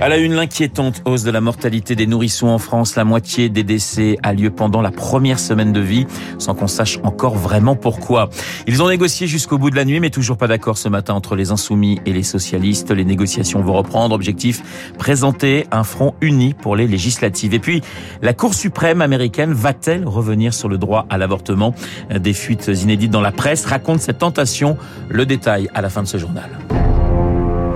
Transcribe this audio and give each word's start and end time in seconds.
À 0.00 0.08
la 0.08 0.18
une, 0.18 0.34
l'inquiétante 0.34 1.02
hausse 1.04 1.22
de 1.22 1.30
la 1.30 1.40
mortalité 1.40 1.94
des 1.94 2.06
nourrissons 2.06 2.48
en 2.48 2.58
France. 2.58 2.96
La 2.96 3.04
moitié 3.04 3.48
des 3.48 3.62
décès 3.62 4.18
a 4.22 4.34
lieu 4.34 4.50
pendant 4.50 4.82
la 4.82 4.90
première 4.90 5.38
semaine 5.38 5.72
de 5.72 5.80
vie, 5.80 6.06
sans 6.38 6.54
qu'on 6.54 6.66
sache 6.66 6.98
encore 7.04 7.36
vraiment 7.36 7.76
pourquoi. 7.76 8.28
Ils 8.66 8.82
ont 8.82 8.88
négocié 8.88 9.26
jusqu'au 9.26 9.56
bout 9.56 9.70
de 9.70 9.76
la 9.76 9.84
nuit, 9.84 10.00
mais 10.00 10.10
toujours 10.10 10.36
pas 10.36 10.48
d'accord 10.48 10.78
ce 10.78 10.88
matin 10.88 11.14
entre 11.14 11.36
les 11.36 11.52
insoumis 11.52 12.00
et 12.06 12.12
les 12.12 12.24
socialistes. 12.24 12.90
Les 12.90 13.04
négociations 13.04 13.62
vont 13.62 13.74
reprendre. 13.74 14.14
Objectif, 14.14 14.92
présenter 14.98 15.66
un 15.70 15.84
front 15.84 16.14
uni 16.20 16.54
pour 16.54 16.74
les 16.74 16.88
législatives. 16.88 17.54
Et 17.54 17.60
puis, 17.60 17.80
la 18.20 18.34
Cour 18.34 18.52
suprême 18.52 19.00
américaine 19.00 19.52
va-t-elle 19.52 20.06
revenir 20.06 20.54
sur 20.54 20.68
le 20.68 20.76
droit 20.76 21.06
à 21.08 21.18
l'avortement? 21.18 21.72
Des 22.10 22.32
fuites 22.32 22.66
inédites 22.66 23.12
dans 23.12 23.20
la 23.20 23.32
presse 23.32 23.64
racontent 23.64 24.00
cette 24.00 24.18
tentation. 24.18 24.76
Le 25.08 25.24
détail 25.24 25.70
à 25.72 25.80
la 25.80 25.88
fin 25.88 26.02
de 26.02 26.08
ce 26.08 26.18
journal. 26.18 26.50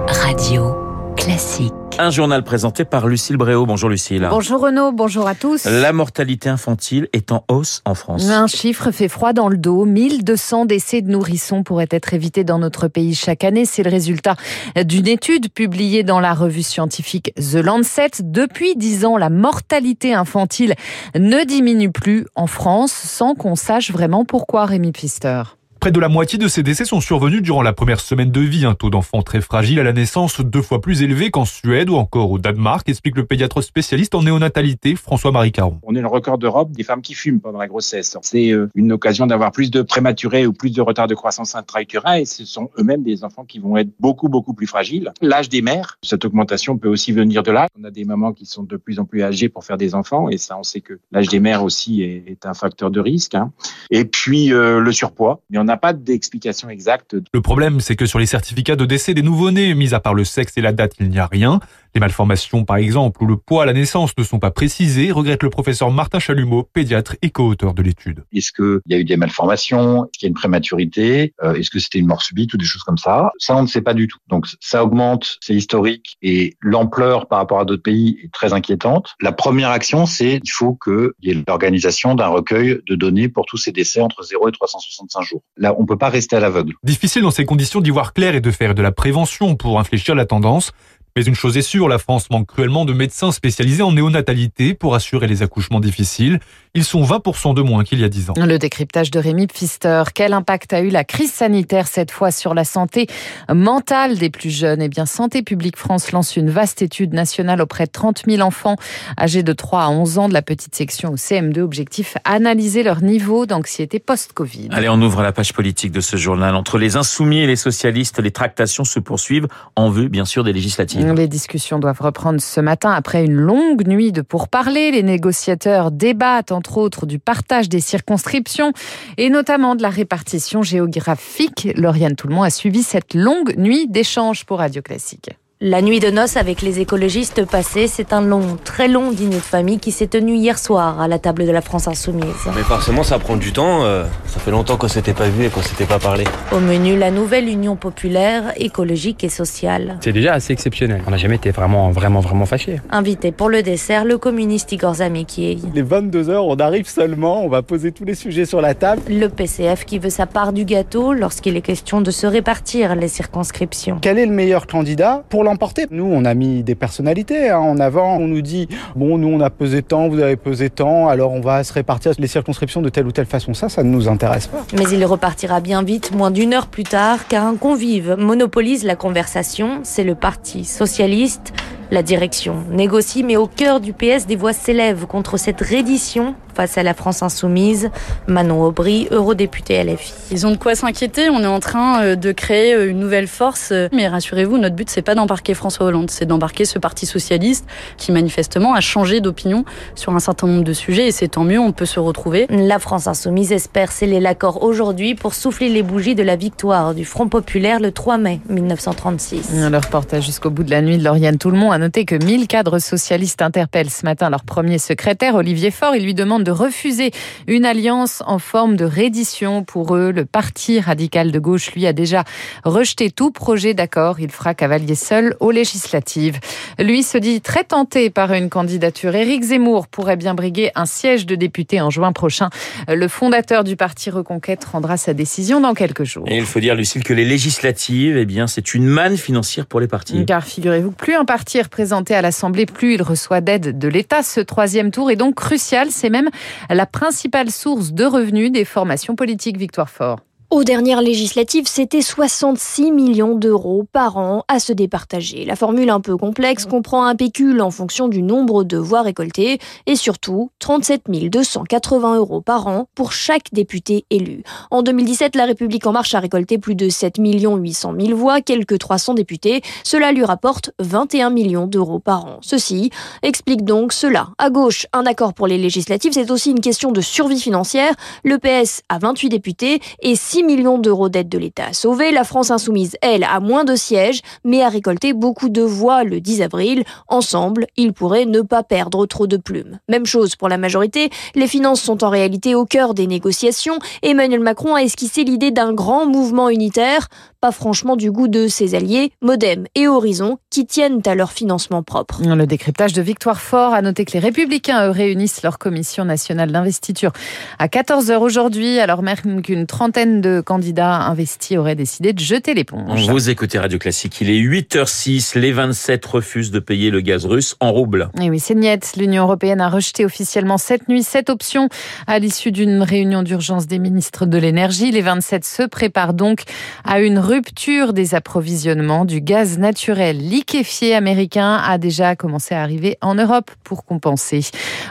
Radio 0.09 0.75
Classique. 1.17 1.73
Un 2.01 2.11
journal 2.11 2.45
présenté 2.45 2.85
par 2.85 3.09
Lucille 3.09 3.37
Bréau. 3.37 3.67
Bonjour 3.67 3.89
Lucille. 3.89 4.25
Bonjour 4.31 4.61
Renaud, 4.61 4.93
bonjour 4.93 5.27
à 5.27 5.35
tous. 5.35 5.65
La 5.65 5.93
mortalité 5.93 6.49
infantile 6.49 7.09
est 7.13 7.33
en 7.33 7.45
hausse 7.49 7.83
en 7.85 7.97
France. 7.97 8.31
Un 8.31 8.47
chiffre 8.47 8.93
fait 8.93 9.09
froid 9.09 9.33
dans 9.33 9.49
le 9.49 9.57
dos. 9.59 9.85
1200 9.85 10.67
décès 10.67 11.03
de 11.03 11.11
nourrissons 11.11 11.65
pourraient 11.65 11.89
être 11.91 12.15
évités 12.15 12.45
dans 12.45 12.61
notre 12.61 12.87
pays 12.87 13.17
chaque 13.17 13.43
année. 13.43 13.65
C'est 13.65 13.83
le 13.83 13.91
résultat 13.91 14.37
d'une 14.77 15.09
étude 15.09 15.53
publiée 15.53 16.05
dans 16.05 16.21
la 16.21 16.35
revue 16.35 16.63
scientifique 16.63 17.33
The 17.35 17.57
Lancet. 17.57 18.23
Depuis 18.23 18.77
10 18.77 19.05
ans, 19.05 19.17
la 19.17 19.29
mortalité 19.29 20.15
infantile 20.15 20.77
ne 21.17 21.45
diminue 21.45 21.91
plus 21.91 22.27
en 22.37 22.47
France 22.47 22.93
sans 22.93 23.35
qu'on 23.35 23.57
sache 23.57 23.91
vraiment 23.91 24.25
pourquoi, 24.25 24.67
Rémi 24.67 24.93
Pfister. 24.93 25.43
Près 25.81 25.93
de 25.93 26.01
la 26.01 26.09
moitié 26.09 26.41
de 26.41 26.49
ces 26.49 26.65
décès 26.65 26.85
sont 26.85 27.01
survenus 27.01 27.41
durant 27.41 27.63
la 27.63 27.73
première 27.73 28.01
semaine 28.01 28.33
de 28.33 28.41
vie, 28.41 28.65
un 28.65 28.75
taux 28.75 28.91
d'enfants 28.91 29.23
très 29.23 29.41
fragile 29.41 29.79
à 29.79 29.85
la 29.85 29.93
naissance 29.93 30.41
deux 30.41 30.61
fois 30.61 30.81
plus 30.81 31.03
élevé 31.03 31.31
qu'en 31.31 31.45
Suède 31.45 31.89
ou 31.89 31.95
encore 31.95 32.33
au 32.33 32.39
Danemark, 32.39 32.89
explique 32.89 33.17
le 33.17 33.25
pédiatre 33.25 33.63
spécialiste 33.63 34.17
en 34.17 34.25
néonatalité 34.25 34.97
François-Marie 34.97 35.53
Caron. 35.53 35.79
On 35.85 35.95
est 35.95 36.01
le 36.01 36.09
record 36.09 36.37
d'Europe 36.37 36.73
des 36.73 36.83
femmes 36.83 37.01
qui 37.01 37.15
fument 37.15 37.41
pendant 37.41 37.61
la 37.61 37.69
grossesse. 37.69 38.19
C'est 38.23 38.51
euh, 38.51 38.69
une 38.75 38.91
occasion 38.91 39.29
d'avoir 39.29 39.53
plus 39.53 39.71
de 39.71 39.83
prématurés 39.83 40.49
ou 40.49 40.53
plus 40.53 40.71
de 40.71 40.83
retard 40.83 41.07
de 41.07 41.15
croissance 41.15 41.55
intra-utérine 41.55 42.23
et 42.23 42.25
ce 42.25 42.45
sont 42.45 42.71
eux-mêmes 42.77 43.05
des 43.05 43.23
enfants 43.23 43.45
qui 43.45 43.61
vont 43.61 43.77
être 43.77 43.91
beaucoup 44.01 44.29
beaucoup 44.29 44.55
plus 44.55 44.67
fragiles. 44.67 45.13
L'âge 45.21 45.49
des 45.49 45.63
mères, 45.63 45.97
cette 46.03 46.25
augmentation 46.25 46.77
peut 46.77 46.89
aussi 46.89 47.13
venir 47.13 47.45
de 47.45 47.53
là. 47.53 47.69
On 47.81 47.85
a 47.85 47.93
des 47.93 48.05
mamans 48.05 48.33
qui 48.33 48.47
sont 48.47 48.65
de 48.65 48.77
plus 48.77 48.99
en 48.99 49.05
plus 49.05 49.23
âgées 49.23 49.49
pour 49.49 49.65
faire 49.65 49.77
des 49.77 49.95
enfants 49.95 50.29
et 50.29 50.39
ça 50.39 50.59
on 50.59 50.65
sait 50.65 50.81
que 50.81 50.99
l'âge 51.13 51.29
des 51.29 51.39
mères 51.39 51.63
aussi 51.63 52.03
est, 52.03 52.45
un 52.45 52.55
facteur 52.55 52.91
de 52.91 52.99
risque. 52.99 53.37
Hein. 53.37 53.53
Et 53.91 54.05
puis 54.05 54.53
euh, 54.53 54.81
le 54.81 54.93
surpoids, 54.93 55.41
pas 55.77 55.93
d'explication 55.93 56.69
exacte. 56.69 57.17
Le 57.33 57.41
problème, 57.41 57.81
c'est 57.81 57.97
que 57.97 58.07
sur 58.07 58.19
les 58.19 58.27
certificats 58.27 58.77
de 58.77 58.85
décès 58.85 59.15
des 59.15 59.23
nouveau-nés, 59.23 59.75
mis 59.75 59.95
à 59.95 60.01
part 60.01 60.15
le 60.15 60.25
sexe 60.25 60.57
et 60.57 60.61
la 60.61 60.73
date, 60.73 60.95
il 61.01 61.09
n'y 61.09 61.19
a 61.19 61.27
rien. 61.27 61.61
Les 61.95 62.01
malformations, 62.01 62.65
par 62.65 62.77
exemple, 62.77 63.23
ou 63.23 63.27
le 63.27 63.37
poids 63.37 63.63
à 63.63 63.67
la 63.67 63.73
naissance 63.73 64.13
ne 64.17 64.23
sont 64.23 64.39
pas 64.39 64.51
précisés, 64.51 65.11
regrette 65.11 65.43
le 65.43 65.51
professeur 65.51 65.91
Martin 65.91 66.19
Chalumeau, 66.19 66.63
pédiatre 66.63 67.17
et 67.23 67.31
co-auteur 67.31 67.75
de 67.75 67.83
l'étude. 67.83 68.25
Est-ce 68.33 68.53
qu'il 68.53 68.81
y 68.87 68.95
a 68.95 68.99
eu 68.99 69.05
des 69.05 69.17
malformations? 69.17 70.05
Est-ce 70.05 70.19
qu'il 70.19 70.27
y 70.27 70.29
a 70.29 70.29
une 70.29 70.35
prématurité? 70.35 71.35
Euh, 71.43 71.55
Est-ce 71.55 71.71
que 71.71 71.79
c'était 71.79 71.99
une 71.99 72.07
mort 72.07 72.23
subite 72.23 72.53
ou 72.55 72.57
des 72.57 72.65
choses 72.65 72.83
comme 72.83 72.99
ça? 72.99 73.31
Ça, 73.39 73.57
on 73.57 73.63
ne 73.63 73.67
sait 73.67 73.83
pas 73.83 73.95
du 73.95 74.07
tout. 74.09 74.19
Donc, 74.29 74.47
ça 74.61 74.85
augmente, 74.85 75.39
c'est 75.41 75.55
historique, 75.55 76.17
et 76.23 76.57
l'ampleur 76.61 77.27
par 77.29 77.39
rapport 77.39 77.61
à 77.61 77.65
d'autres 77.65 77.83
pays 77.83 78.19
est 78.23 78.33
très 78.33 78.53
inquiétante. 78.53 79.15
La 79.21 79.33
première 79.33 79.71
action, 79.71 80.07
c'est 80.07 80.41
il 80.43 80.51
faut 80.51 80.75
qu'il 80.83 81.11
y 81.23 81.31
ait 81.31 81.43
l'organisation 81.47 82.15
d'un 82.15 82.29
recueil 82.29 82.81
de 82.87 82.95
données 82.95 83.29
pour 83.29 83.47
tous 83.47 83.57
ces 83.57 83.73
décès 83.73 84.01
entre 84.01 84.23
0 84.23 84.49
et 84.49 84.53
365 84.53 85.23
jours. 85.23 85.43
Là, 85.57 85.75
on 85.79 85.87
peut 85.87 85.99
pas 85.99 86.09
rester 86.09 86.37
à 86.37 86.41
l'aveugle. 86.41 86.75
Difficile 86.83 87.23
dans 87.23 87.31
ces 87.31 87.45
conditions 87.45 87.81
d'y 87.81 87.91
voir 87.91 88.13
clair 88.13 88.35
et 88.35 88.41
de 88.41 88.51
faire 88.51 88.75
de 88.75 88.83
la 88.83 88.93
prévention 88.93 89.57
pour 89.57 89.79
infléchir 89.79 90.15
la 90.15 90.27
tendance. 90.27 90.73
Mais 91.19 91.25
une 91.25 91.35
chose 91.35 91.57
est 91.57 91.63
sûre, 91.63 91.89
la 91.89 91.99
France 91.99 92.31
manque 92.31 92.47
cruellement 92.47 92.85
de 92.85 92.93
médecins 92.93 93.33
spécialisés 93.33 93.83
en 93.83 93.91
néonatalité 93.91 94.73
pour 94.73 94.95
assurer 94.95 95.27
les 95.27 95.43
accouchements 95.43 95.81
difficiles. 95.81 96.39
Ils 96.75 96.85
sont 96.85 97.03
20% 97.03 97.55
de 97.55 97.63
moins 97.63 97.83
qu'il 97.83 97.99
y 97.99 98.05
a 98.05 98.09
10 98.09 98.31
ans. 98.31 98.35
Le 98.37 98.57
décryptage 98.57 99.11
de 99.11 99.19
Rémi 99.19 99.49
Pfister. 99.49 100.05
Quel 100.15 100.33
impact 100.33 100.73
a 100.75 100.81
eu 100.81 100.91
la 100.91 101.03
crise 101.03 101.33
sanitaire 101.33 101.89
cette 101.89 102.13
fois 102.13 102.31
sur 102.31 102.55
la 102.55 102.63
santé 102.63 103.09
mentale 103.53 104.17
des 104.17 104.31
plus 104.31 104.51
jeunes? 104.51 104.81
Eh 104.81 104.89
bien, 104.89 105.07
Santé 105.07 105.43
publique 105.43 105.77
France 105.77 106.13
lance 106.13 106.37
une 106.37 106.51
vaste 106.51 106.83
étude 106.83 107.15
nationale 107.15 107.61
auprès 107.61 107.87
de 107.87 107.91
30 107.91 108.23
000 108.29 108.41
enfants 108.41 108.77
âgés 109.19 109.43
de 109.43 109.53
3 109.53 109.83
à 109.83 109.89
11 109.89 110.19
ans 110.19 110.29
de 110.29 110.35
la 110.35 110.43
petite 110.43 110.77
section 110.77 111.11
au 111.11 111.17
CM2. 111.17 111.63
Objectif, 111.63 112.17
analyser 112.25 112.85
leur 112.85 113.03
niveau 113.03 113.45
d'anxiété 113.45 113.99
post-Covid. 113.99 114.69
Allez, 114.71 114.89
on 114.89 115.03
ouvre 115.03 115.23
la 115.23 115.33
page 115.33 115.53
politique 115.53 115.91
de 115.91 116.01
ce 116.01 116.17
journal. 116.17 116.55
Entre 116.55 116.79
les 116.79 116.95
insoumis 116.95 117.41
et 117.41 117.49
les 117.49 117.57
socialistes, 117.57 118.21
les 118.21 118.31
tractations 118.31 118.85
se 118.85 119.01
poursuivent 119.01 119.49
en 119.75 119.91
vue, 119.91 120.09
bien 120.09 120.25
sûr, 120.25 120.45
des 120.45 120.53
législatives. 120.53 121.08
Les 121.15 121.27
discussions 121.27 121.79
doivent 121.79 122.01
reprendre 122.01 122.41
ce 122.41 122.61
matin 122.61 122.91
après 122.91 123.25
une 123.25 123.33
longue 123.33 123.87
nuit 123.87 124.13
de 124.13 124.21
pourparlers. 124.21 124.91
Les 124.91 125.03
négociateurs 125.03 125.91
débattent 125.91 126.53
entre 126.53 126.77
autres 126.77 127.07
du 127.07 127.19
partage 127.19 127.69
des 127.69 127.81
circonscriptions 127.81 128.73
et 129.17 129.31
notamment 129.31 129.75
de 129.75 129.83
la 129.83 129.89
répartition 129.89 130.63
géographique. 130.63 131.69
Lauriane 131.77 132.15
Tout-le-Monde 132.15 132.45
a 132.45 132.51
suivi 132.51 132.83
cette 132.83 133.15
longue 133.15 133.57
nuit 133.57 133.89
d'échanges 133.89 134.45
pour 134.45 134.59
Radio 134.59 134.83
Classique. 134.83 135.31
La 135.61 135.83
nuit 135.83 135.99
de 135.99 136.09
noces 136.09 136.37
avec 136.37 136.63
les 136.63 136.79
écologistes 136.79 137.45
passés, 137.45 137.89
c'est 137.89 138.13
un 138.13 138.21
long, 138.21 138.57
très 138.63 138.87
long 138.87 139.11
dîner 139.11 139.35
de 139.35 139.41
famille 139.41 139.81
qui 139.81 139.91
s'est 139.91 140.07
tenu 140.07 140.37
hier 140.37 140.57
soir 140.57 141.01
à 141.01 141.09
la 141.09 141.19
table 141.19 141.47
de 141.47 141.51
la 141.51 141.63
France 141.63 141.89
Insoumise. 141.89 142.47
Mais 142.55 142.63
forcément, 142.63 143.03
ça 143.03 143.19
prend 143.19 143.35
du 143.35 143.53
temps. 143.53 143.83
Euh, 143.83 144.05
ça 144.27 144.39
fait 144.39 144.53
longtemps 144.53 144.77
qu'on 144.77 144.87
s'était 144.87 145.15
pas 145.15 145.29
vu 145.29 145.47
et 145.47 145.49
qu'on 145.49 145.61
s'était 145.61 145.85
pas 145.85 145.99
parlé. 145.99 146.23
Au 146.53 146.61
menu, 146.61 146.97
la 146.97 147.11
nouvelle 147.11 147.49
union 147.49 147.75
populaire, 147.75 148.53
écologique 148.55 149.25
et 149.25 149.29
sociale. 149.29 149.99
C'est 150.01 150.13
déjà 150.13 150.35
assez 150.35 150.53
exceptionnel. 150.53 151.03
On 151.09 151.11
n'a 151.11 151.17
jamais 151.17 151.35
été 151.35 151.51
vraiment, 151.51 151.91
vraiment, 151.91 152.21
vraiment 152.21 152.47
fâchés. 152.47 152.81
Invité 152.93 153.33
pour 153.33 153.49
le 153.49 153.65
dessert, 153.65 154.05
le 154.05 154.17
communiste 154.17 154.71
Igor 154.71 154.95
Zamekiev. 154.95 155.63
Les 155.75 155.83
22 155.83 156.31
heures, 156.31 156.47
on 156.47 156.55
arrive 156.55 156.89
seulement, 156.89 157.45
on 157.45 157.49
va 157.49 157.63
poser 157.63 157.91
tous 157.91 158.05
les 158.05 158.15
sujets 158.15 158.45
sur 158.45 158.61
la 158.61 158.75
table. 158.75 159.03
Le 159.11 159.27
PCF 159.27 159.87
qui 159.87 159.99
veut 159.99 160.09
sa 160.09 160.27
part 160.27 160.53
du 160.53 160.65
gâteau 160.65 161.15
lorsqu'il 161.15 161.57
est 161.57 161.63
question 161.63 162.01
de 162.01 162.13
se 162.13 162.29
répartir 162.29 162.95
les 162.95 163.09
circonscriptions. 163.09 163.99
Quel 164.01 164.21
est 164.21 164.27
le 164.27 164.33
meilleur 164.33 164.69
candidat? 164.69 165.25
Pour 165.29 165.48
Nous, 165.91 166.05
on 166.05 166.25
a 166.25 166.35
mis 166.35 166.63
des 166.63 166.75
personnalités 166.75 167.51
hein. 167.51 167.59
en 167.59 167.79
avant. 167.79 168.17
On 168.17 168.29
nous 168.29 168.43
dit, 168.43 168.69
bon, 168.97 169.19
nous, 169.19 169.29
on 169.29 169.41
a 169.41 169.51
pesé 169.51 169.83
tant, 169.83 170.09
vous 170.09 170.21
avez 170.21 170.37
pesé 170.37 170.71
tant, 170.71 171.09
alors 171.09 171.33
on 171.33 171.41
va 171.41 171.65
se 171.65 171.73
répartir 171.73 172.13
les 172.19 172.27
circonscriptions 172.27 172.83
de 172.83 172.89
telle 172.89 173.07
ou 173.07 173.13
telle 173.13 173.27
façon. 173.27 173.55
Ça, 173.55 173.69
ça 173.69 173.83
ne 173.83 173.91
nous 173.91 174.09
intéresse 174.09 174.47
pas. 174.47 174.65
Mais 174.77 174.85
il 174.93 175.05
repartira 175.05 175.61
bien 175.61 175.83
vite, 175.83 176.13
moins 176.15 176.31
d'une 176.31 176.55
heure 176.55 176.67
plus 176.67 176.85
tard, 176.85 177.29
car 177.29 177.47
un 177.47 177.57
convive 177.57 178.17
monopolise 178.19 178.85
la 178.85 178.97
conversation. 178.97 179.81
C'est 179.83 180.05
le 180.05 180.15
Parti 180.15 180.65
socialiste. 180.65 181.53
La 181.91 182.03
direction 182.03 182.65
négocie, 182.71 183.23
mais 183.23 183.37
au 183.37 183.47
cœur 183.47 183.81
du 183.81 183.95
PS, 183.95 184.27
des 184.27 184.37
voix 184.37 184.53
s'élèvent 184.53 185.07
contre 185.07 185.39
cette 185.39 185.63
reddition 185.63 186.35
face 186.59 186.77
à 186.77 186.83
la 186.83 186.93
France 186.93 187.23
insoumise. 187.23 187.89
Manon 188.27 188.65
Aubry, 188.65 189.07
eurodéputée 189.13 189.81
LFI. 189.85 190.13
Ils 190.33 190.45
ont 190.45 190.51
de 190.51 190.57
quoi 190.57 190.75
s'inquiéter. 190.75 191.31
On 191.31 191.45
est 191.45 191.47
en 191.47 191.61
train 191.61 192.03
euh, 192.03 192.17
de 192.17 192.33
créer 192.33 192.75
euh, 192.75 192.91
une 192.91 192.99
nouvelle 192.99 193.29
force. 193.29 193.73
Mais 193.93 194.09
rassurez-vous, 194.09 194.59
notre 194.59 194.75
but, 194.75 194.91
c'est 194.91 195.03
pas 195.03 195.15
d'embarquer 195.15 195.55
François 195.55 195.87
Hollande, 195.87 196.11
c'est 196.11 196.27
d'embarquer 196.27 196.65
ce 196.65 196.81
parti 196.81 197.07
socialiste 197.07 197.65
qui 197.97 198.11
manifestement 198.11 198.75
a 198.75 198.81
changé 198.81 199.21
d'opinion 199.21 199.65
sur 199.95 200.13
un 200.17 200.19
certain 200.19 200.49
nombre 200.49 200.65
de 200.65 200.73
sujets. 200.73 201.07
Et 201.07 201.13
c'est 201.13 201.29
tant 201.29 201.45
mieux, 201.45 201.61
on 201.61 201.71
peut 201.71 201.87
se 201.87 202.01
retrouver. 202.01 202.49
La 202.51 202.81
France 202.81 203.07
insoumise 203.07 203.53
espère 203.53 203.93
sceller 203.93 204.19
l'accord 204.19 204.65
aujourd'hui 204.65 205.15
pour 205.15 205.35
souffler 205.35 205.69
les 205.69 205.85
bougies 205.85 206.17
de 206.17 206.25
la 206.25 206.35
victoire 206.35 206.93
du 206.93 207.05
Front 207.05 207.29
populaire 207.29 207.79
le 207.79 207.93
3 207.93 208.19
mai 208.19 208.41
1936. 208.49 209.51
Le 209.55 209.77
reportage 209.77 210.27
jusqu'au 210.27 210.51
bout 210.51 210.65
de 210.65 210.73
la 210.73 210.83
nuit 210.83 210.99
de 210.99 211.05
Lauriane 211.05 211.39
Tout-le-Monde 211.39 211.73
a 211.73 211.79
noté 211.79 212.05
que 212.05 212.17
1000 212.17 212.49
cadres 212.49 212.81
socialistes 212.81 213.43
interpellent 213.43 213.91
ce 213.91 214.05
matin 214.05 214.29
leur 214.29 214.43
premier 214.43 214.79
secrétaire, 214.79 215.37
Olivier 215.37 215.71
Faure. 215.71 215.95
Il 215.95 216.03
lui 216.03 216.15
demande 216.15 216.43
de 216.43 216.48
refuser 216.51 217.11
une 217.47 217.65
alliance 217.65 218.23
en 218.27 218.39
forme 218.39 218.77
de 218.77 218.85
reddition. 218.85 219.65
Pour 219.65 219.97
eux, 219.97 220.13
le 220.13 220.25
parti 220.25 220.81
radical 220.81 221.33
de 221.33 221.39
gauche, 221.39 221.73
lui, 221.73 221.87
a 221.87 221.93
déjà 221.93 222.25
rejeté 222.65 223.11
tout 223.11 223.31
projet 223.31 223.75
d'accord. 223.75 224.21
Il 224.21 224.31
fera 224.31 224.55
cavalier 224.55 224.95
seul 224.95 225.37
aux 225.41 225.51
législatives. 225.51 226.39
Lui 226.79 227.03
se 227.03 227.19
dit 227.19 227.41
très 227.41 227.65
tenté 227.65 228.11
par 228.11 228.33
une 228.33 228.49
candidature. 228.49 229.15
Éric 229.15 229.43
Zemmour 229.43 229.89
pourrait 229.89 230.17
bien 230.17 230.35
briguer 230.35 230.71
un 230.75 230.87
siège 230.87 231.27
de 231.27 231.35
député 231.35 231.81
en 231.81 231.91
juin 231.91 232.13
prochain. 232.13 232.51
Le 232.89 233.09
fondateur 233.09 233.65
du 233.65 233.77
parti 233.77 234.11
Reconquête 234.11 234.65
rendra 234.65 234.97
sa 234.97 235.15
décision 235.15 235.61
dans 235.61 235.75
quelques 235.75 236.05
jours. 236.05 236.25
Et 236.29 236.37
il 236.37 236.45
faut 236.45 236.61
dire, 236.61 236.75
Lucille, 236.75 237.05
que 237.05 237.15
les 237.15 237.25
législatives, 237.25 238.17
eh 238.17 238.25
bien, 238.25 238.47
c'est 238.47 238.75
une 238.75 238.87
manne 238.87 239.17
financière 239.17 239.67
pour 239.67 239.81
les 239.81 239.89
partis. 239.89 240.25
Car 240.27 240.45
figurez-vous 240.45 240.93
que 240.93 240.97
plus 240.97 241.15
un 241.15 241.25
parti 241.25 241.59
est 241.59 241.63
représenté 241.63 242.15
à 242.15 242.23
l'Assemblée, 242.23 242.67
plus 242.67 242.95
il 242.95 243.03
reçoit 243.03 243.41
d'aide 243.41 243.79
de 243.79 243.89
l'État. 243.89 244.23
Ce 244.23 244.41
troisième 244.41 244.91
tour 244.91 245.11
est 245.11 245.17
donc 245.17 245.35
crucial. 245.35 245.89
C'est 245.91 246.11
même 246.11 246.31
la 246.71 246.87
principale 246.87 247.51
source 247.51 247.93
de 247.93 248.05
revenus 248.05 248.51
des 248.53 248.65
formations 248.65 249.17
politiques 249.17 249.57
Victoire 249.57 249.91
Fort. 249.91 250.21
Aux 250.51 250.65
dernières 250.65 251.03
législatives, 251.03 251.67
c'était 251.67 252.01
66 252.01 252.91
millions 252.91 253.35
d'euros 253.35 253.85
par 253.93 254.17
an 254.17 254.45
à 254.49 254.61
se 254.61 254.73
départager. 254.73 255.45
La 255.45 255.57
formule 255.57 255.91
un 255.91 256.01
peu 256.01 256.17
complexe 256.17 256.65
comprend 256.65 257.05
un 257.05 257.15
pécule 257.15 257.61
en 257.61 257.71
fonction 257.71 258.09
du 258.09 258.23
nombre 258.23 258.65
de 258.65 258.79
voix 258.79 259.03
récoltées 259.03 259.59
et 259.85 259.95
surtout 259.95 260.51
37 260.61 261.03
280 261.11 262.17
euros 262.17 262.41
par 262.41 262.67
an 262.67 262.89
pour 262.95 263.13
chaque 263.13 263.53
député 263.53 264.07
élu. 264.09 264.43
En 264.71 264.81
2017, 264.81 265.37
La 265.37 265.45
République 265.45 265.87
En 265.87 265.93
Marche 265.93 266.15
a 266.15 266.19
récolté 266.19 266.57
plus 266.57 266.75
de 266.75 266.89
7 266.89 267.17
800 267.19 267.93
000 268.01 268.17
voix, 268.17 268.41
quelques 268.41 268.79
300 268.79 269.13
députés. 269.13 269.61
Cela 269.85 270.13
lui 270.13 270.25
rapporte 270.25 270.71
21 270.79 271.29
millions 271.29 271.67
d'euros 271.67 271.99
par 271.99 272.25
an. 272.25 272.39
Ceci 272.41 272.89
explique 273.23 273.67
donc 273.67 273.93
cela. 273.93 274.31
À 274.39 274.49
gauche, 274.49 274.87
un 274.95 275.05
accord 275.05 275.35
pour 275.35 275.47
les 275.47 275.59
législatives, 275.59 276.13
c'est 276.15 276.31
aussi 276.31 276.53
une 276.53 276.63
question 276.63 276.91
de 276.91 277.03
survie 277.03 277.39
financière. 277.39 277.93
Le 278.25 278.39
PS 278.39 278.81
a 278.89 278.99
28 278.99 279.29
députés 279.29 279.83
et 280.01 280.17
6 280.17 280.38
millions 280.43 280.79
d'euros 280.79 281.09
d'aide 281.09 281.29
de 281.29 281.39
l'État 281.39 281.67
à 281.67 281.73
sauver. 281.73 282.13
La 282.13 282.25
France 282.25 282.51
insoumise, 282.51 282.97
elle, 283.03 283.25
a 283.25 283.41
moins 283.41 283.65
de 283.65 283.77
sièges, 283.77 284.21
mais 284.45 284.63
a 284.63 284.69
récolté 284.69 285.13
beaucoup 285.13 285.49
de 285.49 285.63
voix 285.63 286.05
le 286.05 286.21
10 286.21 286.43
avril. 286.43 286.85
Ensemble, 287.09 287.67
ils 287.77 287.93
pourraient 287.93 288.27
ne 288.27 288.41
pas 288.41 288.63
perdre 288.63 289.07
trop 289.07 289.27
de 289.27 289.37
plumes. 289.37 289.79
Même 289.89 290.07
chose 290.07 290.37
pour 290.37 290.49
la 290.49 290.59
majorité. 290.59 291.11
Les 291.35 291.47
finances 291.47 291.81
sont 291.81 292.05
en 292.05 292.11
réalité 292.11 292.55
au 292.55 292.65
cœur 292.65 292.95
des 292.95 293.07
négociations. 293.07 293.79
Emmanuel 294.03 294.41
Macron 294.41 294.75
a 294.75 294.83
esquissé 294.83 295.25
l'idée 295.25 295.51
d'un 295.51 295.73
grand 295.73 296.07
mouvement 296.07 296.49
unitaire, 296.49 297.09
pas 297.41 297.53
franchement 297.53 297.97
du 297.97 298.11
goût 298.11 298.29
de 298.29 298.49
ses 298.49 298.75
alliés, 298.75 299.13
Modem 299.23 299.67
et 299.75 299.87
Horizon, 299.87 300.39
qui 300.51 300.67
tiennent 300.67 301.01
à 301.07 301.15
leur 301.15 301.31
financement 301.31 301.83
propre. 301.83 302.21
Le 302.25 302.47
décryptage 302.47 302.93
de 302.93 303.03
Victoire 303.03 303.41
Fort 303.41 303.75
a 303.75 303.83
noté 303.83 304.05
que 304.05 304.13
les 304.13 304.19
Républicains, 304.19 304.87
eux, 304.87 304.91
réunissent 304.91 305.43
leur 305.43 305.59
commission 305.59 306.05
nationale 306.05 306.51
d'investiture 306.51 307.13
à 307.59 307.69
14h 307.69 308.17
aujourd'hui, 308.19 308.81
alors 308.81 309.03
même 309.03 309.43
qu'une 309.43 309.67
trentaine 309.67 310.21
de 310.21 310.41
candidats 310.41 311.03
investis 311.03 311.57
auraient 311.57 311.75
décidé 311.75 312.13
de 312.13 312.21
jeter 312.21 312.55
l'éponge. 312.55 313.09
Vous 313.09 313.31
écoutez 313.31 313.59
Radio 313.59 313.79
Classique, 313.79 314.21
il 314.21 314.31
est 314.31 314.41
8h06, 314.41 315.39
les 315.39 315.53
27 315.53 316.05
refusent 316.07 316.51
de 316.51 316.59
payer 316.59 316.91
le 316.91 317.01
gaz 317.01 317.25
russe 317.25 317.57
en 317.61 317.73
rouble. 317.73 318.11
Et 318.21 318.31
oui, 318.31 318.41
c'est 318.41 318.55
niet. 318.55 318.97
L'Union 318.97 319.25
européenne 319.25 319.61
a 319.61 319.69
rejeté 319.69 320.05
officiellement 320.05 320.59
cette 320.59 320.89
nuit 320.89 321.03
cette 321.03 321.31
option 321.31 321.69
à 322.07 322.19
l'issue 322.19 322.53
d'une 322.53 322.83
réunion 322.83 323.23
d'urgence 323.23 323.67
des 323.67 323.79
ministres 323.79 324.27
de 324.27 324.39
l'énergie. 324.39 324.91
Les 324.91 325.03
27 325.03 325.45
se 325.45 325.63
préparent 325.63 326.15
donc 326.15 326.43
à 326.85 327.01
une 327.01 327.19
rupture 327.29 327.93
des 327.93 328.15
approvisionnements 328.15 329.05
du 329.05 329.21
gaz 329.21 329.59
naturel 329.59 330.17
liquéfié 330.17 330.95
américain 330.95 331.61
a 331.63 331.77
déjà 331.77 332.17
commencé 332.17 332.55
à 332.55 332.63
arriver 332.63 332.97
en 333.03 333.17
Europe 333.17 333.51
pour 333.65 333.85
compenser. 333.85 334.41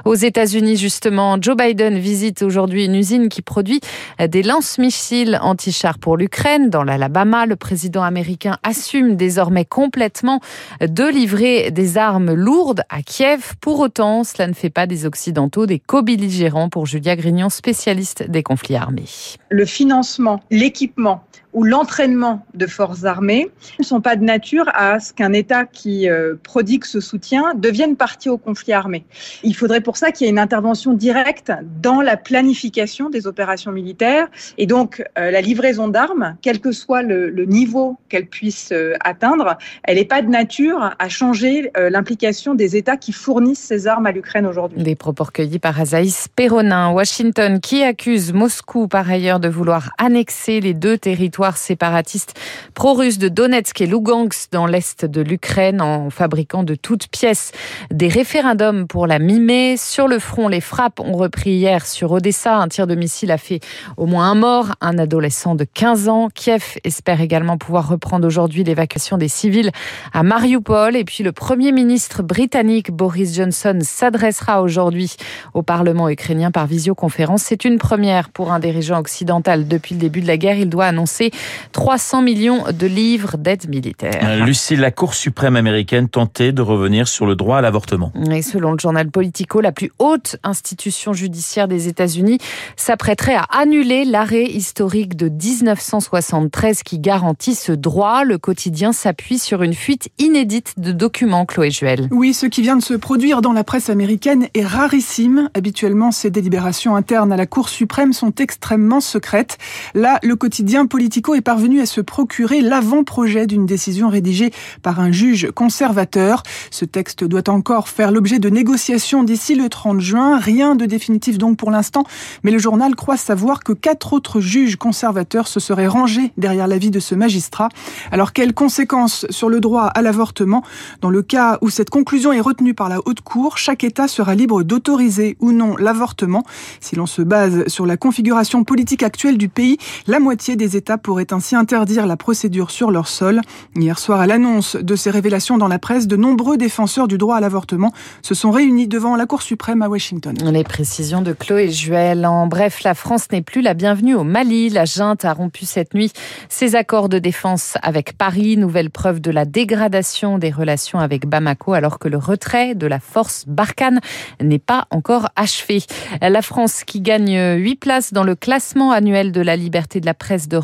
Aux 0.06 0.14
États-Unis, 0.14 0.78
justement, 0.78 1.38
Joe 1.42 1.58
Biden 1.58 1.98
visite 1.98 2.44
aujourd'hui 2.44 2.86
une 2.86 2.94
usine 2.94 3.30
qui 3.30 3.42
produit 3.42 3.82
des 4.20 4.44
lance-missiles 4.44 5.40
anti-chars 5.42 5.98
pour 5.98 6.16
l'Ukraine. 6.16 6.70
Dans 6.70 6.84
l'Alabama, 6.84 7.48
le 7.48 7.56
président 7.56 8.04
américain 8.04 8.58
assume 8.62 9.16
désormais 9.16 9.66
complètement 9.66 10.40
de 10.80 11.10
livrer 11.10 11.72
des 11.72 11.98
armes 11.98 12.36
lourdes 12.36 12.84
à 12.90 13.02
Kiev. 13.02 13.56
Pour 13.62 13.80
autant, 13.80 14.24
cela 14.24 14.48
ne 14.48 14.54
fait 14.54 14.70
pas 14.70 14.86
des 14.86 15.08
Occidentaux 15.08 15.66
des 15.66 15.80
co-belligérants 15.80 16.70
pour 16.70 16.86
Julia 16.86 17.16
Grignon, 17.16 17.50
spécialiste 17.50 18.30
des 18.30 18.44
conflits 18.44 18.76
armés. 18.76 19.10
Le 19.50 19.66
financement, 19.66 20.44
l'équipement 20.52 21.24
ou 21.58 21.64
l'entraînement 21.64 22.46
de 22.54 22.68
forces 22.68 23.04
armées 23.04 23.50
ne 23.80 23.84
sont 23.84 24.00
pas 24.00 24.16
de 24.16 24.24
nature 24.24 24.70
à 24.76 25.00
ce 25.00 25.12
qu'un 25.12 25.34
État 25.34 25.66
qui 25.66 26.08
euh, 26.08 26.36
prodigue 26.44 26.86
ce 26.86 27.00
soutien 27.00 27.56
devienne 27.56 27.96
partie 27.96 28.30
au 28.30 28.38
conflit 28.38 28.74
armé. 28.74 29.06
Il 29.42 29.56
faudrait 29.56 29.82
pour 29.82 29.98
ça 29.98 30.12
qu'il 30.12 30.26
y 30.26 30.28
ait 30.28 30.32
une 30.32 30.38
intervention 30.38 30.94
directe 30.94 31.52
dans 31.82 32.02
la 32.02 32.16
planification 32.16 33.10
des 33.10 33.26
opérations 33.26 33.72
militaires 33.72 34.28
et 34.60 34.68
donc 34.68 35.04
euh, 35.18 35.32
la 35.32 35.42
livraison 35.42 35.88
d'armes, 35.88 36.38
quel 36.44 36.60
que 36.60 36.72
soit 36.72 37.02
le, 37.02 37.32
niveau 37.46 37.98
qu'elle 38.08 38.28
puisse 38.28 38.72
euh, 38.72 38.94
atteindre, 39.00 39.58
elle 39.84 39.96
n'est 39.96 40.06
pas 40.06 40.22
de 40.22 40.28
nature 40.28 40.94
à 41.00 41.10
changer 41.10 41.72
l'implication 41.76 42.54
des 42.54 42.76
États 42.76 42.98
qui 42.98 43.12
fournissent 43.12 43.64
ces 43.64 43.88
armes 43.88 44.06
à 44.06 44.12
l'Ukraine 44.12 44.46
aujourd'hui. 44.46 44.84
Des 44.84 44.96
propos 44.96 45.24
recueillis 45.24 45.60
par 45.60 45.80
Azaïs 45.80 46.28
Peronin, 46.36 46.92
Washington, 46.92 47.60
qui 47.60 47.84
accuse 47.84 48.32
Moscou 48.34 48.88
par 48.88 49.10
ailleurs 49.10 49.40
de 49.40 49.48
vouloir 49.48 49.92
annexer 49.98 50.60
les 50.60 50.74
deux 50.74 50.98
territoires 50.98 51.47
séparatistes 51.56 52.34
pro-russes 52.74 53.20
de 53.20 53.30
Donetsk 53.30 53.80
et 53.80 53.86
Lugansk 53.86 54.52
dans 54.52 54.66
l'est 54.66 55.06
de 55.06 55.22
l'Ukraine 55.22 55.80
en 55.82 56.10
fabriquant 56.10 56.64
de 56.64 56.76
toutes 56.76 57.08
pièces 57.08 57.52
des 57.92 58.10
référendums 58.10 58.88
pour 58.88 59.08
la 59.08 59.20
mi-mai. 59.20 59.78
Sur 59.78 60.08
le 60.08 60.20
front, 60.20 60.48
les 60.48 60.62
frappes 60.62 61.00
ont 61.00 61.14
repris 61.14 61.52
hier 61.52 61.86
sur 61.86 62.12
Odessa. 62.12 62.56
Un 62.58 62.68
tir 62.68 62.88
de 62.88 62.96
missile 62.96 63.32
a 63.32 63.38
fait 63.38 63.60
au 63.96 64.06
moins 64.06 64.32
un 64.32 64.36
mort, 64.36 64.76
un 64.82 64.98
adolescent 64.98 65.56
de 65.56 65.64
15 65.64 66.10
ans. 66.10 66.30
Kiev 66.34 66.78
espère 66.84 67.22
également 67.22 67.58
pouvoir 67.58 67.88
reprendre 67.88 68.28
aujourd'hui 68.28 68.64
l'évacuation 68.64 69.18
des 69.18 69.28
civils 69.28 69.72
à 70.14 70.24
Mariupol. 70.24 70.96
Et 70.96 71.06
puis 71.06 71.24
le 71.24 71.32
Premier 71.32 71.72
ministre 71.72 72.24
britannique 72.24 72.92
Boris 72.92 73.36
Johnson 73.36 73.80
s'adressera 73.82 74.62
aujourd'hui 74.62 75.16
au 75.54 75.62
Parlement 75.62 76.10
ukrainien 76.10 76.52
par 76.52 76.68
visioconférence. 76.68 77.44
C'est 77.44 77.66
une 77.66 77.78
première 77.78 78.30
pour 78.30 78.52
un 78.52 78.60
dirigeant 78.60 79.00
occidental. 79.00 79.68
Depuis 79.68 79.96
le 79.96 80.02
début 80.02 80.22
de 80.22 80.28
la 80.28 80.38
guerre, 80.38 80.58
il 80.58 80.70
doit 80.70 80.86
annoncer 80.86 81.32
300 81.72 82.22
millions 82.22 82.64
de 82.72 82.88
livres 82.88 83.38
d'aide 83.38 83.68
militaire. 83.70 84.20
Euh, 84.24 84.46
Lucie, 84.46 84.76
la 84.76 84.92
Cour 84.92 85.14
suprême 85.14 85.56
américaine 85.56 86.10
tentait 86.10 86.52
de 86.52 86.62
revenir 86.62 87.08
sur 87.08 87.26
le 87.26 87.36
droit 87.36 87.58
à 87.58 87.62
l'avortement. 87.62 88.12
Et 88.32 88.42
selon 88.42 88.72
le 88.72 88.80
journal 88.80 89.10
Politico, 89.10 89.62
la 89.62 89.72
plus 89.72 89.92
haute 90.00 90.38
institution 90.44 91.14
judiciaire 91.14 91.68
des 91.68 91.88
États-Unis 91.88 92.40
s'apprêterait 92.76 93.36
à 93.36 93.46
annuler 93.52 94.06
l'arrêt 94.06 94.46
historique 94.46 95.16
de 95.16 95.30
1973 95.30 96.84
qui 96.84 97.00
garantit 97.00 97.56
ce 97.56 97.72
droit. 97.72 98.24
Le 98.24 98.38
quotidien 98.38 98.92
s'appuie 98.92 99.40
sur 99.40 99.64
une 99.64 99.74
fuite 99.74 100.10
inédite 100.20 100.74
de 100.78 100.92
documents, 100.92 101.46
Chloé 101.46 101.72
Juel. 101.72 102.08
Oui, 102.12 102.34
ce 102.34 102.46
qui 102.46 102.62
vient 102.62 102.78
de 102.78 102.84
se 102.84 102.94
produire 102.94 103.42
dans 103.42 103.54
la 103.54 103.64
presse 103.64 103.90
américaine 103.90 104.48
est 104.54 104.66
rarissime. 104.66 105.50
Habituellement, 105.54 106.12
ces 106.12 106.30
délibérations 106.30 106.96
internes 106.96 107.32
à 107.32 107.38
la 107.38 107.46
Cour 107.46 107.70
suprême 107.70 108.14
sont 108.14 108.34
extrêmement 108.40 109.00
secrètes. 109.00 109.58
Là, 109.94 110.20
le 110.24 110.36
quotidien 110.36 110.86
Est 111.18 111.42
parvenu 111.42 111.82
à 111.82 111.86
se 111.86 112.00
procurer 112.00 112.62
l'avant-projet 112.62 113.48
d'une 113.48 113.66
décision 113.66 114.08
rédigée 114.08 114.52
par 114.82 115.02
un 115.02 115.12
juge 115.12 115.52
conservateur. 115.52 116.42
Ce 116.72 116.86
texte 116.86 117.24
doit 117.26 117.50
encore 117.50 117.90
faire 117.90 118.12
l'objet 118.12 118.40
de 118.40 118.50
négociations 118.50 119.24
d'ici 119.24 119.54
le 119.54 119.68
30 119.68 120.00
juin. 120.00 120.40
Rien 120.40 120.76
de 120.76 120.86
définitif 120.86 121.38
donc 121.38 121.58
pour 121.58 121.70
l'instant, 121.70 122.06
mais 122.44 122.52
le 122.52 122.60
journal 122.60 122.96
croit 122.96 123.18
savoir 123.18 123.64
que 123.64 123.74
quatre 123.74 124.14
autres 124.14 124.40
juges 124.40 124.78
conservateurs 124.78 125.48
se 125.48 125.60
seraient 125.60 125.88
rangés 125.88 126.32
derrière 126.38 126.68
l'avis 126.68 126.92
de 126.92 127.00
ce 127.00 127.14
magistrat. 127.14 127.70
Alors 128.12 128.32
quelles 128.32 128.54
conséquences 128.54 129.26
sur 129.30 129.50
le 129.50 129.60
droit 129.60 129.86
à 129.86 130.02
l'avortement? 130.02 130.64
Dans 131.02 131.10
le 131.10 131.24
cas 131.24 131.58
où 131.62 131.70
cette 131.70 131.90
conclusion 131.90 132.32
est 132.32 132.42
retenue 132.42 132.74
par 132.74 132.90
la 132.90 133.00
Haute 133.06 133.22
Cour, 133.22 133.58
chaque 133.58 133.84
État 133.84 134.08
sera 134.08 134.34
libre 134.34 134.64
d'autoriser 134.64 135.36
ou 135.40 135.52
non 135.52 135.76
l'avortement. 135.76 136.44
Si 136.80 136.96
l'on 136.96 137.06
se 137.06 137.22
base 137.22 137.68
sur 137.68 137.86
la 137.86 137.98
configuration 137.98 138.64
politique 138.64 139.04
actuelle 139.04 139.38
du 139.38 139.50
pays, 139.50 139.78
la 140.08 140.20
moitié 140.20 140.56
des 140.56 140.78
États 140.78 140.98
pourraient 141.08 141.32
ainsi 141.32 141.56
interdire 141.56 142.06
la 142.06 142.18
procédure 142.18 142.70
sur 142.70 142.92
leur 142.92 143.08
sol. 143.08 143.40
Hier 143.78 143.98
soir, 143.98 144.20
à 144.20 144.28
l'annonce 144.28 144.76
de 144.76 144.98
ces 144.98 145.10
révélations 145.10 145.58
dans 145.58 145.70
la 145.70 145.80
presse, 145.80 146.06
de 146.06 146.18
nombreux 146.18 146.58
défenseurs 146.58 147.08
du 147.08 147.18
droit 147.18 147.38
à 147.38 147.40
l'avortement 147.40 147.94
se 148.22 148.36
sont 148.36 148.52
réunis 148.52 148.90
devant 148.90 149.16
la 149.16 149.26
Cour 149.26 149.42
suprême 149.42 149.82
à 149.82 149.88
Washington. 149.88 150.36
Les 150.52 150.66
précisions 150.66 151.22
de 151.22 151.32
Chloé 151.32 151.72
Juel. 151.72 152.26
En 152.26 152.48
bref, 152.48 152.84
la 152.84 152.94
France 152.94 153.32
n'est 153.32 153.42
plus 153.42 153.62
la 153.62 153.74
bienvenue 153.74 154.16
au 154.16 154.26
Mali. 154.26 154.68
La 154.68 154.84
junte 154.84 155.24
a 155.24 155.32
rompu 155.32 155.64
cette 155.64 155.94
nuit 155.94 156.12
ses 156.50 156.76
accords 156.76 157.08
de 157.08 157.20
défense 157.20 157.78
avec 157.84 158.18
Paris. 158.18 158.58
Nouvelle 158.58 158.90
preuve 158.90 159.22
de 159.22 159.32
la 159.32 159.46
dégradation 159.46 160.38
des 160.38 160.52
relations 160.52 161.00
avec 161.00 161.26
Bamako 161.26 161.72
alors 161.72 162.00
que 162.00 162.10
le 162.10 162.18
retrait 162.18 162.76
de 162.76 162.86
la 162.86 163.00
force 163.00 163.46
Barkhane 163.48 164.02
n'est 164.44 164.60
pas 164.60 164.88
encore 164.92 165.30
achevé. 165.38 165.84
La 166.20 166.42
France 166.42 166.84
qui 166.84 167.00
gagne 167.00 167.56
8 167.56 167.76
places 167.78 168.12
dans 168.12 168.26
le 168.26 168.36
classement 168.36 168.92
annuel 168.92 169.32
de 169.32 169.40
la 169.40 169.56
liberté 169.56 170.02
de 170.02 170.06
la 170.06 170.14
presse 170.14 170.50
de 170.50 170.58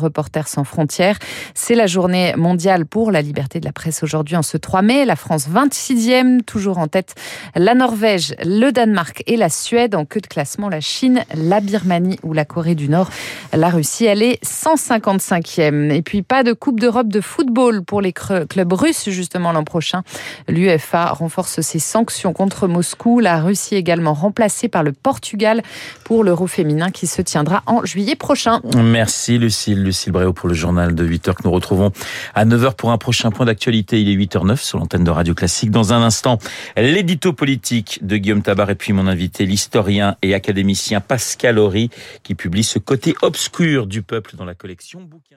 Sans 0.46 0.64
frontières. 0.64 1.18
C'est 1.54 1.74
la 1.74 1.86
journée 1.86 2.34
mondiale 2.36 2.86
pour 2.86 3.12
la 3.12 3.22
liberté 3.22 3.60
de 3.60 3.64
la 3.64 3.72
presse 3.72 4.02
aujourd'hui 4.02 4.36
en 4.36 4.42
ce 4.42 4.56
3 4.56 4.82
mai. 4.82 5.04
La 5.04 5.16
France 5.16 5.48
26e, 5.48 6.42
toujours 6.42 6.78
en 6.78 6.88
tête 6.88 7.14
la 7.54 7.74
Norvège, 7.74 8.34
le 8.44 8.70
Danemark 8.70 9.22
et 9.26 9.36
la 9.36 9.48
Suède. 9.48 9.94
En 9.94 10.04
queue 10.04 10.20
de 10.20 10.26
classement, 10.26 10.68
la 10.68 10.80
Chine, 10.80 11.24
la 11.34 11.60
Birmanie 11.60 12.18
ou 12.22 12.32
la 12.32 12.44
Corée 12.44 12.74
du 12.74 12.88
Nord. 12.88 13.10
La 13.52 13.70
Russie, 13.70 14.06
elle 14.06 14.22
est 14.22 14.44
155e. 14.44 15.92
Et 15.92 16.02
puis 16.02 16.22
pas 16.22 16.42
de 16.42 16.52
Coupe 16.52 16.80
d'Europe 16.80 17.08
de 17.08 17.20
football 17.20 17.84
pour 17.84 18.00
les 18.00 18.12
clubs 18.12 18.72
russes 18.72 19.08
justement 19.10 19.52
l'an 19.52 19.64
prochain. 19.64 20.02
L'UFA 20.48 21.12
renforce 21.12 21.60
ses 21.60 21.78
sanctions 21.78 22.32
contre 22.32 22.66
Moscou. 22.66 23.20
La 23.20 23.40
Russie 23.40 23.76
également 23.76 24.14
remplacée 24.14 24.68
par 24.68 24.82
le 24.82 24.92
Portugal 24.92 25.62
pour 26.04 26.24
l'Euro 26.24 26.46
féminin 26.46 26.90
qui 26.90 27.06
se 27.06 27.22
tiendra 27.22 27.62
en 27.66 27.84
juillet 27.84 28.16
prochain. 28.16 28.60
Merci 28.76 29.38
Lucille. 29.38 29.82
Lucille 29.82 30.12
Pour 30.32 30.48
le 30.48 30.54
journal 30.54 30.94
de 30.94 31.06
8h 31.06 31.34
que 31.34 31.42
nous 31.44 31.50
retrouvons 31.50 31.92
à 32.34 32.44
9h 32.44 32.74
pour 32.74 32.92
un 32.92 32.98
prochain 32.98 33.30
point 33.30 33.46
d'actualité. 33.46 34.00
Il 34.00 34.08
est 34.08 34.16
8h09 34.16 34.56
sur 34.56 34.78
l'antenne 34.78 35.04
de 35.04 35.10
Radio 35.10 35.34
Classique. 35.34 35.70
Dans 35.70 35.92
un 35.92 36.02
instant, 36.02 36.38
l'édito 36.76 37.32
politique 37.32 37.98
de 38.02 38.16
Guillaume 38.16 38.42
Tabar 38.42 38.70
et 38.70 38.74
puis 38.74 38.92
mon 38.92 39.06
invité, 39.06 39.46
l'historien 39.46 40.16
et 40.22 40.34
académicien 40.34 41.00
Pascal 41.00 41.58
Horry 41.58 41.90
qui 42.22 42.34
publie 42.34 42.64
ce 42.64 42.78
côté 42.78 43.14
obscur 43.22 43.86
du 43.86 44.02
peuple 44.02 44.36
dans 44.36 44.44
la 44.44 44.54
collection 44.54 45.00
bouquin. 45.02 45.36